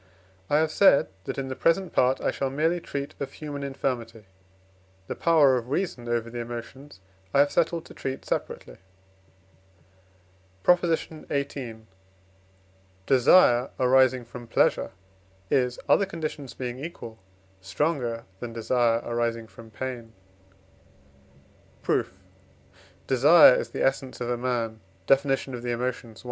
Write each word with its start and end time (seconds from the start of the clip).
I 0.49 0.57
have 0.57 0.71
said, 0.71 1.09
that 1.25 1.37
in 1.37 1.47
the 1.49 1.55
present 1.55 1.93
part 1.93 2.19
I 2.21 2.31
shall 2.31 2.49
merely 2.49 2.79
treat 2.79 3.13
of 3.19 3.33
human 3.33 3.61
infirmity. 3.61 4.25
The 5.05 5.13
power 5.15 5.57
of 5.59 5.69
reason 5.69 6.09
over 6.09 6.27
the 6.27 6.39
emotions 6.39 7.01
I 7.35 7.37
have 7.41 7.51
settled 7.51 7.85
to 7.85 7.93
treat 7.93 8.25
separately. 8.25 8.77
PROP. 10.63 10.79
XVIII. 10.87 11.81
Desire 13.05 13.69
arising 13.79 14.25
from 14.25 14.47
pleasure 14.47 14.89
is, 15.51 15.77
other 15.87 16.07
conditions 16.07 16.55
being 16.55 16.83
equal, 16.83 17.19
stronger 17.61 18.23
than 18.39 18.53
desire 18.53 19.03
arising 19.05 19.45
from 19.45 19.69
pain. 19.69 20.13
Proof. 21.83 22.11
Desire 23.05 23.53
is 23.53 23.69
the 23.69 23.85
essence 23.85 24.19
of 24.19 24.31
a 24.31 24.35
man 24.35 24.79
(Def. 25.05 25.25
of 25.25 25.61
the 25.61 25.69
Emotions, 25.71 26.17
i.) 26.17 26.19